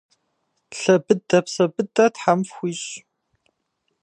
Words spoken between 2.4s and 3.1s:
фхуищӏ!